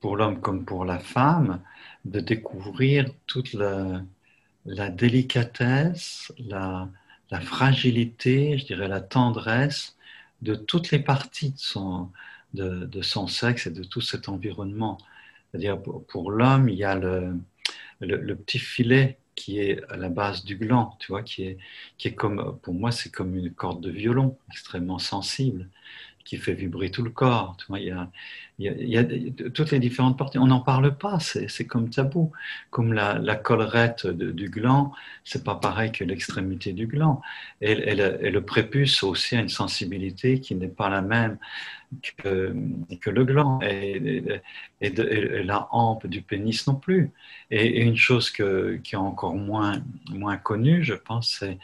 [0.00, 1.62] pour l'homme comme pour la femme,
[2.04, 4.02] de découvrir toute la,
[4.90, 6.88] délicatesse, la,
[7.40, 9.96] fragilité, je dirais la tendresse
[10.42, 12.10] de toutes les parties de son,
[12.54, 14.98] de, son sexe et de tout cet environnement.
[15.50, 17.36] C'est-à-dire pour, l'homme, il y a le,
[18.00, 21.58] le, petit filet qui est à la base du gland, tu vois, qui est,
[21.98, 25.68] qui est comme, pour moi, c'est comme une corde de violon extrêmement sensible,
[26.26, 27.56] qui fait vibrer tout le corps.
[27.70, 27.84] Il
[28.58, 29.04] y a,
[29.50, 30.38] toutes les différentes parties.
[30.38, 32.32] On n'en parle pas, c'est comme tabou.
[32.70, 34.92] Comme la, collerette du gland,
[35.24, 37.22] c'est pas pareil que l'extrémité du gland.
[37.60, 41.38] Et, le prépuce aussi a une sensibilité qui n'est pas la même
[42.18, 42.52] que,
[43.06, 44.40] le gland et,
[44.80, 47.12] la hampe du pénis non plus.
[47.52, 49.80] Et, une chose qui est encore moins,
[50.42, 51.58] connue, je pense, c'est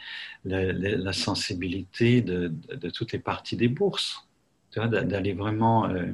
[0.45, 2.53] la, sensibilité de,
[2.93, 4.25] toutes les parties des bourses.
[4.75, 6.05] D'aller vraiment euh,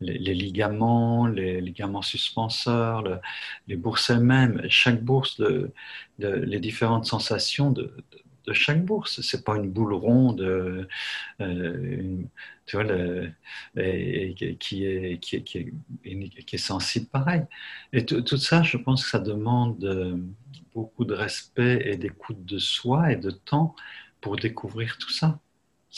[0.00, 3.20] les, ligaments, les ligaments suspenseurs,
[3.66, 5.42] les bourses elles-mêmes, chaque bourse,
[6.18, 7.92] les différentes sensations de,
[8.52, 9.20] chaque bourse.
[9.22, 10.86] C'est pas une boule ronde, euh,
[12.66, 12.84] tu vois,
[14.58, 17.42] qui, est, sensible pareil.
[17.92, 20.16] Et tout ça, je pense que ça demande euh,
[20.74, 23.74] beaucoup de respect et d'écoute de soi et de temps
[24.20, 25.40] pour découvrir tout ça.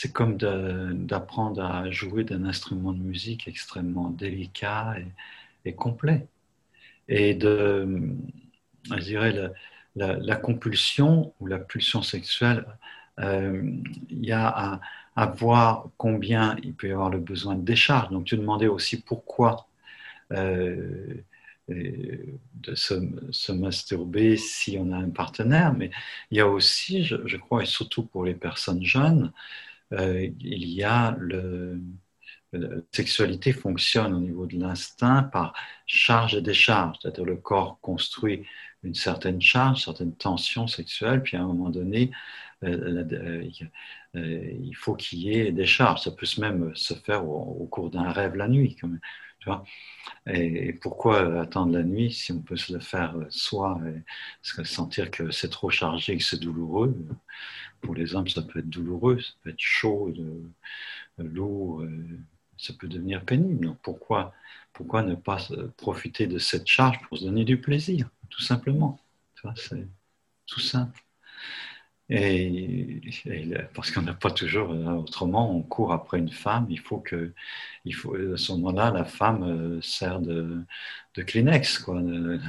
[0.01, 6.25] C'est comme d'apprendre à jouer d'un instrument de musique extrêmement délicat et, et complet.
[7.07, 8.15] Et de,
[8.85, 9.51] je dirais,
[9.95, 12.65] la, compulsion ou la pulsion sexuelle,
[13.19, 13.61] euh,
[14.09, 14.81] il y a
[15.15, 18.09] à, voir combien il peut y avoir le besoin de décharge.
[18.09, 19.67] Donc tu demandais aussi pourquoi
[20.31, 21.13] euh,
[21.69, 25.91] de se, masturber si on a un partenaire, mais
[26.31, 29.31] il y a aussi, je, crois, et surtout pour les personnes jeunes,
[29.93, 31.81] euh, il y a le,
[32.53, 35.53] la sexualité fonctionne au niveau de l'instinct par
[35.85, 38.45] charge et décharge, c'est-à-dire le corps construit
[38.83, 42.11] une certaine charge, une certaine tension sexuelle, puis à un moment donné,
[42.63, 43.03] euh,
[44.15, 46.01] euh, il faut qu'il y ait des charges.
[46.01, 48.75] Ça peut même se faire au, cours d'un rêve la nuit.
[50.27, 55.31] Et, pourquoi attendre la nuit si on peut se le faire soi et sentir que
[55.31, 56.95] c'est trop chargé, que c'est douloureux
[57.81, 60.13] Pour les hommes, ça peut être douloureux, ça peut être chaud,
[61.17, 61.83] lourd,
[62.57, 63.65] ça peut devenir pénible.
[63.65, 64.33] Donc pourquoi,
[64.73, 65.37] pourquoi ne pas
[65.77, 68.99] profiter de cette charge pour se donner du plaisir tout simplement.
[69.55, 69.87] C'est
[70.47, 70.99] tout simple.
[72.13, 72.99] Et,
[73.73, 77.33] parce qu'on n'a pas toujours, euh, autrement, on court après une femme, il faut que,
[77.85, 80.61] il faut, à ce moment-là, la femme euh, sert de,
[81.15, 82.41] de Kleenex, quoi, de,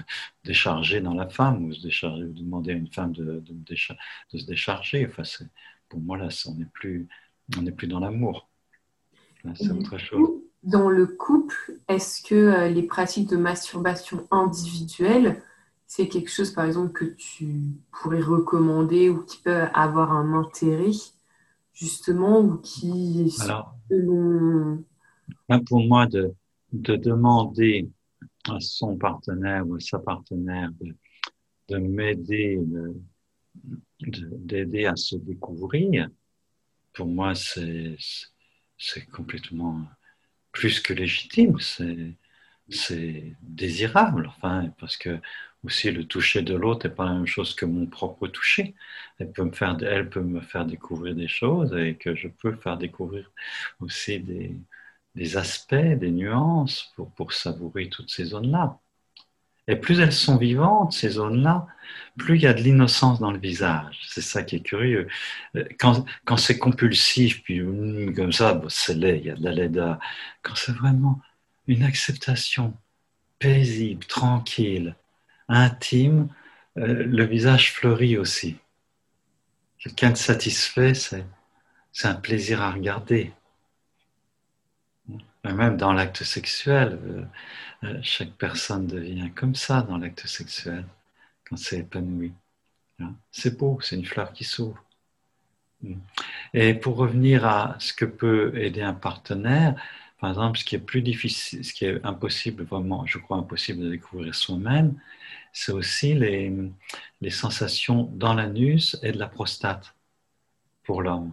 [0.42, 5.06] décharger dans la femme, ou se décharger, demander à une femme de, de, se décharger.
[5.08, 5.22] Enfin,
[5.88, 7.06] pour moi, là, on n'est plus,
[7.56, 8.48] on plus dans l'amour.
[9.54, 10.28] C'est autre chose.
[10.64, 15.40] Dans le couple, est-ce que euh, les pratiques de masturbation individuelles
[15.94, 20.96] c'est quelque chose, par exemple, que tu pourrais recommander ou qui peut avoir un intérêt,
[21.74, 23.76] justement, ou qui, Alors,
[25.66, 26.34] pour moi, de,
[26.72, 27.90] de, demander
[28.48, 30.96] à son partenaire ou à sa partenaire de,
[31.68, 32.58] de m'aider,
[34.00, 36.08] d'aider à se découvrir,
[36.94, 37.98] pour moi, c'est
[39.12, 39.82] complètement
[40.52, 42.16] plus que légitime, c'est
[43.42, 45.20] désirable, enfin, parce que
[45.64, 48.74] aussi le toucher de l'autre n'est pas la même chose que mon propre toucher.
[49.18, 52.54] Elle peut, me faire, elle peut me faire découvrir des choses et que je peux
[52.56, 53.30] faire découvrir
[53.80, 54.56] aussi des,
[55.14, 58.78] des aspects, des nuances pour, pour savourer toutes ces zones-là.
[59.68, 61.66] Et plus elles sont vivantes, ces zones-là,
[62.18, 64.00] plus il y a de l'innocence dans le visage.
[64.08, 65.06] C'est ça qui est curieux.
[65.78, 69.52] Quand, quand c'est compulsif, puis hum, comme ça, c'est laid, il y a de la
[69.52, 69.98] laideur.
[70.42, 71.20] Quand c'est vraiment
[71.66, 72.74] une acceptation
[73.38, 74.96] paisible, tranquille,
[75.48, 76.28] intime,
[76.78, 78.56] euh, le visage fleurit aussi.
[79.78, 81.24] Quelqu'un de satisfait, c'est,
[82.04, 83.32] un plaisir à regarder.
[85.44, 87.24] même dans l'acte sexuel, euh,
[87.84, 90.84] euh, chaque personne devient comme ça dans l'acte sexuel
[91.44, 92.32] quand c'est épanoui.
[93.00, 93.14] Hein?
[93.32, 94.82] C'est beau, c'est une fleur qui s'ouvre.
[96.54, 99.74] Et pour revenir à ce que peut aider un partenaire,
[100.22, 103.82] par exemple, ce qui est plus difficile, ce qui est impossible, vraiment, je crois impossible
[103.82, 104.94] de découvrir soi-même,
[105.52, 106.52] c'est aussi les,
[107.30, 109.96] sensations dans l'anus et de la prostate
[110.84, 111.32] pour l'homme.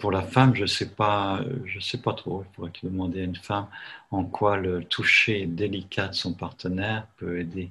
[0.00, 1.44] Pour la femme, je ne sais, pas,
[1.80, 2.44] sais pas trop.
[2.44, 3.68] Il faudrait demander à une femme
[4.10, 7.70] en quoi le toucher délicat de son partenaire peut aider.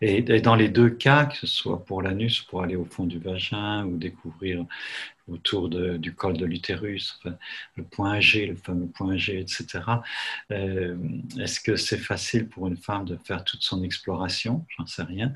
[0.00, 3.18] Et, dans les deux cas, que ce soit pour l'anus, pour aller au fond du
[3.18, 4.64] vagin ou découvrir
[5.28, 7.20] autour du col de l'utérus,
[7.76, 9.80] le point G, le fameux point G, etc.
[10.50, 10.96] Euh,
[11.38, 14.66] est-ce que c'est facile pour une femme de faire toute son exploration?
[14.76, 15.32] J'en sais rien.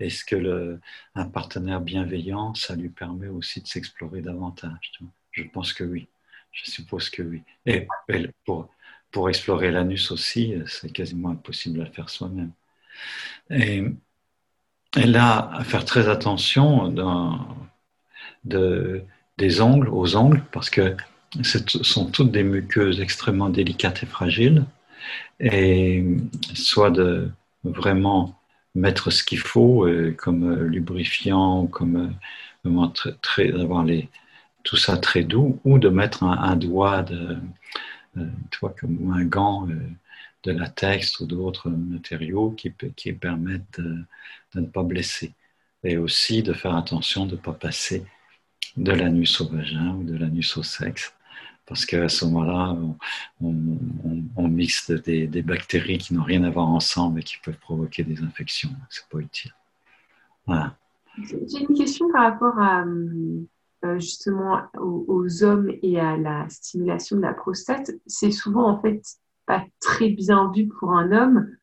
[0.00, 0.78] Est-ce que
[1.14, 4.92] un partenaire bienveillant, ça lui permet aussi de s'explorer davantage?
[5.32, 6.08] Je pense que oui.
[6.52, 7.42] Je suppose que oui.
[7.66, 7.86] Et,
[8.46, 8.70] pour,
[9.10, 12.52] pour explorer l'anus aussi, c'est quasiment impossible à faire soi-même.
[13.50, 13.84] Et,
[14.94, 16.88] là, à faire très attention
[18.44, 19.02] de,
[19.38, 20.96] des ongles aux ongles, parce que
[21.42, 24.64] ce sont toutes des muqueuses extrêmement délicates et fragiles,
[25.40, 26.04] et
[26.54, 27.30] soit de
[27.64, 28.36] vraiment
[28.76, 32.14] mettre ce qu'il faut, euh, comme euh, lubrifiant, comme
[32.66, 34.08] euh, très, avoir les,
[34.62, 37.36] tout ça très doux, ou de mettre un, doigt de,
[38.80, 39.66] comme un gant
[40.42, 42.70] de latex ou d'autres matériaux qui,
[43.12, 44.04] permettent de,
[44.54, 45.34] ne pas blesser.
[45.84, 48.04] Et aussi de faire attention de ne pas passer
[48.76, 51.12] de l'anus au vagin ou de l'anus au sexe.
[51.66, 52.76] Parce qu'à ce moment-là,
[53.40, 58.22] on, mixe des, bactéries qui n'ont rien à voir ensemble et qui peuvent provoquer des
[58.22, 58.70] infections.
[58.88, 59.52] C'est pas utile.
[61.18, 62.84] J'ai une question par rapport à
[63.84, 67.90] euh, justement aux, hommes et à la stimulation de la prostate.
[68.06, 69.02] C'est souvent en fait
[69.46, 71.56] pas très bien vu pour un homme,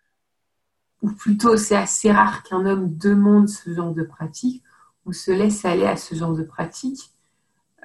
[1.02, 4.64] ou plutôt c'est assez rare qu'un homme demande ce genre de pratique
[5.06, 7.12] ou se laisse aller à ce genre de pratique.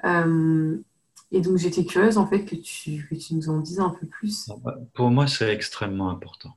[0.05, 0.79] Euh,
[1.33, 4.07] et donc j'étais curieuse en fait que tu, que tu nous en dises un peu
[4.07, 4.49] plus.
[4.51, 6.57] Ah bah, pour moi, c'est extrêmement important.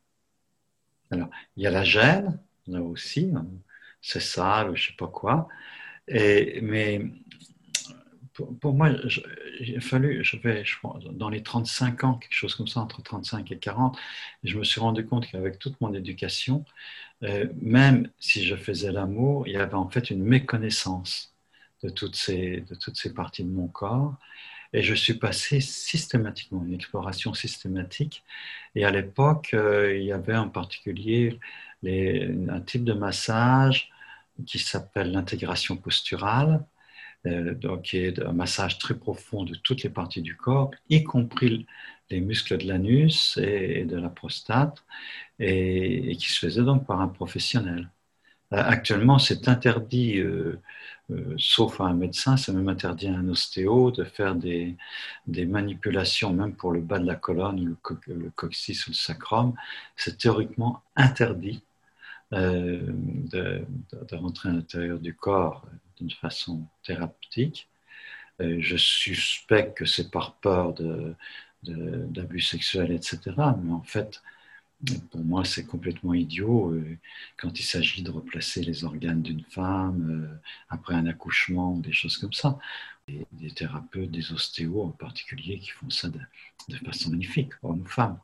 [1.10, 3.45] Alors, il y a la gêne, là aussi, hein.
[4.01, 5.49] c'est sale, je sais pas quoi.
[6.08, 7.12] Et, mais
[8.60, 8.89] pour, moi,
[9.60, 10.63] il a fallu, je vais,
[11.12, 13.97] dans les 35 ans, quelque chose comme ça, entre 35 et 40,
[14.43, 16.65] je me suis rendu compte qu'avec toute mon éducation,
[17.23, 21.36] euh, même si je faisais l'amour, il y avait en fait une méconnaissance
[21.84, 22.63] de toutes ces,
[23.15, 24.15] parties de mon corps.
[24.73, 28.23] Et je suis passé systématiquement, une exploration systématique.
[28.75, 31.39] Et à l'époque, euh, il y avait en particulier
[31.84, 33.91] un type de massage
[34.45, 36.63] qui s'appelle l'intégration posturale,
[37.84, 41.67] qui est un massage très profond de toutes les parties du corps, y compris
[42.10, 44.84] les muscles de l'anus et, de la prostate,
[45.39, 47.89] et, qui se faisait donc par un professionnel.
[48.53, 50.60] Euh, actuellement, c'est interdit, euh,
[51.38, 54.77] sauf à un médecin, c'est même interdit à un ostéo de faire des,
[55.27, 59.53] manipulations, même pour le bas de la colonne, le, le coccyx ou le sacrum.
[59.95, 61.63] C'est théoriquement interdit
[62.31, 63.65] de,
[64.13, 65.65] rentrer à l'intérieur du corps
[66.02, 67.70] d'une façon thérapeutique.
[68.42, 70.74] Euh, je suspecte que c'est par peur
[71.64, 73.20] d'abus sexuels, etc.
[73.64, 74.22] Mais en fait,
[75.12, 76.98] pour moi, c'est complètement idiot euh,
[77.38, 81.94] quand il s'agit de replacer les organes d'une femme euh, après un accouchement ou des
[81.94, 82.58] choses comme ça.
[83.34, 86.20] Des thérapeutes, des ostéos en particulier, qui font ça de,
[86.86, 88.18] façon magnifique, hommes ou femmes.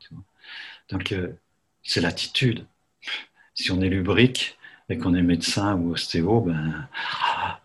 [0.88, 1.14] Donc,
[1.82, 2.66] c'est l'attitude.
[3.52, 4.57] Si on est lubrique,
[4.88, 6.88] et qu'on est médecin ou ostéo, ben,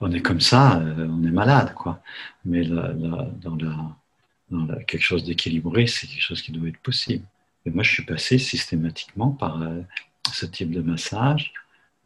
[0.01, 2.01] on est comme ça, euh, on est malade, quoi.
[2.45, 3.97] Mais dans,
[4.88, 7.26] quelque chose d'équilibré, c'est quelque chose qui doit être possible.
[7.65, 9.82] Et moi, je suis passé systématiquement par euh,
[10.32, 11.53] ce type de massage,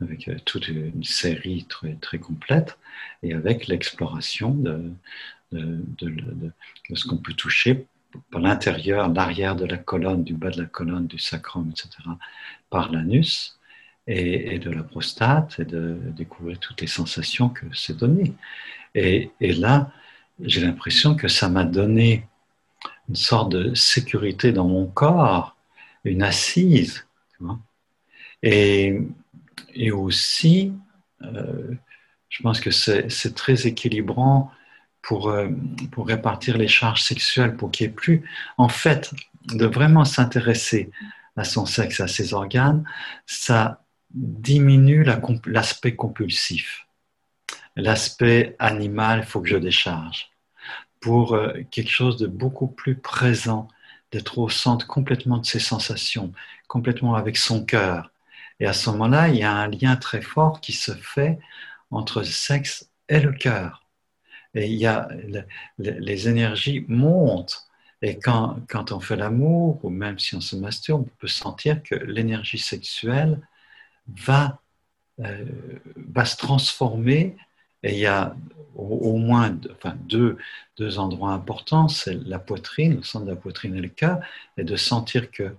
[0.02, 2.78] avec euh, toute une série très, très complète,
[3.24, 4.92] et avec l'exploration de,
[5.52, 6.52] de,
[6.94, 7.88] ce qu'on peut toucher
[8.32, 11.90] par l'intérieur, l'arrière de la colonne, du bas de la colonne, du sacrum, etc.,
[12.70, 13.57] par l'anus
[14.08, 18.34] et, de la prostate et de découvrir toutes les sensations que c'est donné.
[18.96, 19.92] Et, là,
[20.42, 22.26] j'ai l'impression que ça m'a donné
[23.10, 25.56] une sorte de sécurité dans mon corps,
[26.04, 27.06] une assise.
[28.44, 29.00] Et,
[29.74, 30.74] et aussi,
[31.24, 31.74] euh,
[32.30, 34.52] je pense que c'est très équilibrant
[35.02, 35.50] pour, euh,
[35.92, 39.14] pour répartir les charges sexuelles, pour qu'il n'y ait plus, en fait,
[39.48, 40.92] de vraiment s'intéresser
[41.36, 42.84] à son sexe, à ses organes,
[43.26, 45.06] ça diminue
[45.46, 46.88] l'aspect compulsif.
[47.76, 50.32] L'aspect animal, il faut que je décharge.
[51.00, 53.68] Pour euh, quelque chose de beaucoup plus présent,
[54.12, 56.32] d'être au centre complètement de ses sensations,
[56.68, 58.12] complètement avec son cœur.
[58.60, 61.40] Et à ce moment-là, il y a un lien très fort qui se fait
[61.92, 63.86] entre le sexe et le cœur.
[64.54, 65.08] Et il y a,
[65.78, 67.68] les énergies montent.
[68.02, 71.84] Et quand, quand on fait l'amour, ou même si on se masturbe, on peut sentir
[71.84, 73.40] que l'énergie sexuelle
[74.16, 74.62] va,
[75.20, 75.46] euh,
[75.96, 77.36] va se transformer.
[77.84, 78.36] Et il y a
[78.76, 80.38] au, moins enfin, deux,
[80.78, 84.20] deux endroits importants, c'est la poitrine, le centre de la poitrine et le cœur,
[84.58, 85.56] et de sentir que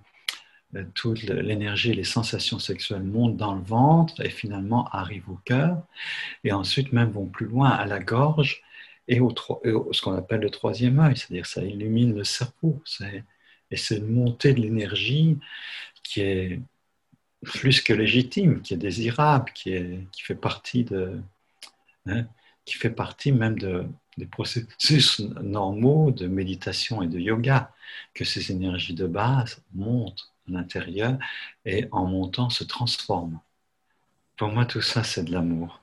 [0.75, 5.81] euh, toute l'énergie, les sensations sexuelles montent dans le ventre et finalement arrivent au cœur,
[6.43, 8.61] et ensuite même vont plus loin à la gorge
[9.07, 9.33] et au,
[9.91, 12.81] ce qu'on appelle le troisième œil, c'est-à-dire ça illumine le cerveau,
[13.71, 15.37] et c'est une montée de l'énergie
[16.03, 16.59] qui est
[17.43, 21.21] plus que légitime, qui est désirable, qui, est, qui fait partie de,
[22.05, 22.25] hein,
[22.65, 23.85] qui fait partie même de,
[24.17, 27.73] des processus normaux de méditation et de yoga,
[28.13, 31.17] que ces énergies de base montent à l'intérieur
[31.65, 33.39] et en montant se transforment.
[34.37, 35.81] Pour moi, tout ça, c'est de l'amour.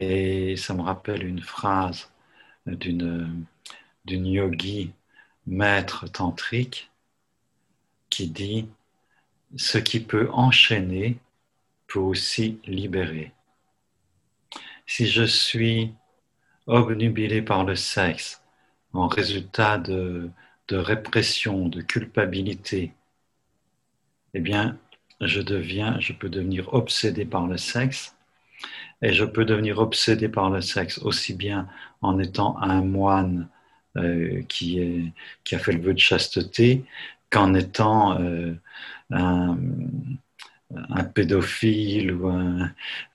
[0.00, 2.10] Et ça me rappelle une phrase
[2.66, 3.46] d'une
[4.06, 4.92] yogi
[5.46, 6.90] maître tantrique
[8.16, 8.66] qui dit
[9.56, 11.18] Ce qui peut enchaîner
[11.86, 13.32] peut aussi libérer.
[14.86, 15.92] Si je suis
[16.66, 18.42] obnubilé par le sexe
[18.94, 20.30] en résultat de,
[20.68, 22.94] de répression, de culpabilité,
[24.32, 24.78] eh bien,
[25.20, 28.16] je deviens, je peux devenir obsédé par le sexe
[29.02, 31.68] et je peux devenir obsédé par le sexe aussi bien
[32.00, 33.48] en étant un moine
[33.96, 35.12] euh, qui, est,
[35.44, 36.84] qui a fait le vœu de chasteté
[37.30, 38.54] qu'en étant euh,
[39.10, 39.56] un,
[41.14, 42.30] pédophile ou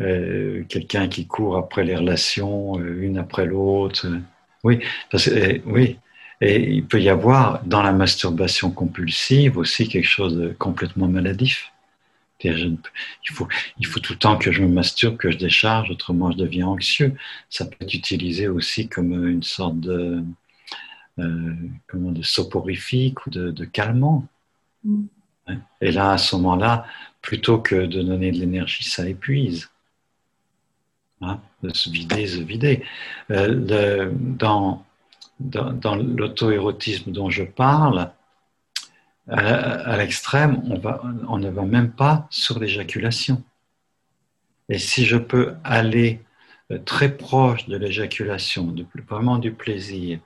[0.01, 4.07] euh, quelqu'un qui court après les relations, une après l'autre.
[4.63, 5.29] Oui, parce,
[5.65, 5.97] oui.
[6.41, 11.71] Et il peut y avoir dans la masturbation compulsive aussi quelque chose de complètement maladif
[12.49, 12.79] il,
[13.31, 13.47] faut,
[13.79, 16.67] il faut tout le temps que je me masturbe, que je décharge, autrement je deviens
[16.67, 17.15] anxieux.
[17.49, 20.23] Ça peut être utilisé aussi comme une sorte de,
[21.19, 21.53] euh,
[21.87, 24.25] comment, de soporifique ou de, calmant.
[24.83, 25.05] Mm.
[25.81, 26.85] Et là, à ce moment-là,
[27.21, 29.69] plutôt que de donner de l'énergie, ça épuise.
[31.21, 32.83] Hein, de se vider, se vider.
[33.29, 34.83] Euh, dans,
[35.39, 38.11] dans, dans l'auto-érotisme dont je parle,
[39.27, 40.81] à, l'extrême, on,
[41.27, 43.43] on ne va même pas sur l'éjaculation.
[44.69, 46.21] Et si je peux aller
[46.71, 48.73] euh, très proche de l'éjaculation,
[49.07, 50.19] vraiment du plaisir,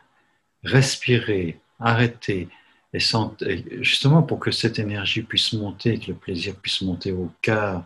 [0.65, 2.49] respirer, arrêter,
[2.93, 2.99] et,
[3.81, 7.83] justement pour que cette énergie puisse monter, que le plaisir puisse monter au cœur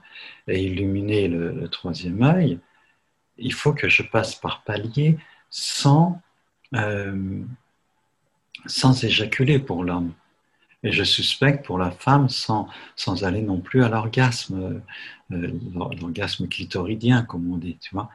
[0.47, 2.59] et illuminer le, troisième œil,
[3.37, 5.17] il faut que je passe par palier
[5.49, 6.21] sans,
[6.75, 7.41] euh,
[8.65, 10.13] sans éjaculer pour l'homme.
[10.83, 14.81] Et je suspecte pour la femme, sans, sans aller non plus à l'orgasme,
[15.31, 18.09] euh, l'orgasme clitoridien, comme on dit, tu vois,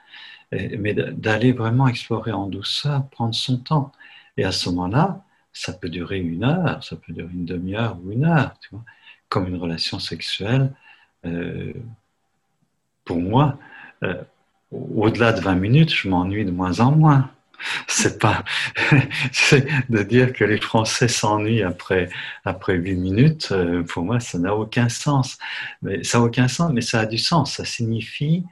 [0.53, 3.93] mais d'aller vraiment explorer en douceur, prendre son temps.
[4.37, 8.13] Et à ce moment-là, ça peut durer une heure, ça peut durer une demi-heure ou
[8.13, 8.85] une heure, tu vois,
[9.29, 10.73] comme une relation sexuelle.
[11.25, 11.73] Euh,
[13.05, 13.59] pour moi,
[14.03, 14.21] euh,
[14.73, 17.31] au-delà de 20 minutes, je m'ennuie de moins en moins
[17.87, 18.45] c'est pas
[19.89, 22.09] de dire que les Français s'ennuient après
[22.45, 23.49] après huit minutes.
[23.53, 25.39] Euh, pour moi, ça n'a aucun sens.
[25.83, 27.55] Mais ça n'a aucun sens, mais ça a du sens.
[27.55, 28.45] Ça signifie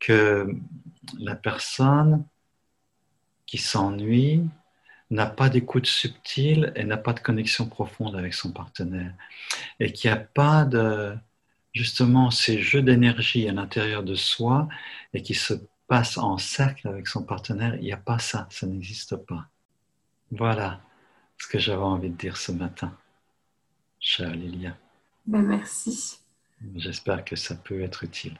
[0.00, 0.48] que
[1.18, 2.24] la personne
[3.46, 4.42] qui s'ennuie
[5.14, 9.14] n'a pas d'écoute subtile et n'a pas de connexion profonde avec son partenaire
[9.78, 11.16] et qu'il n'y a pas de
[11.72, 14.68] justement ces jeux d'énergie à l'intérieur de soi
[15.12, 15.54] et qui se
[15.86, 19.46] passe en cercle avec son partenaire, il n'y a pas ça, ça n'existe pas.
[20.30, 20.80] Voilà
[21.38, 22.96] ce que j'avais envie de dire ce matin,
[24.00, 24.76] chère Lilia.
[25.26, 26.18] Ben merci.
[26.74, 28.38] J'espère que ça peut être utile.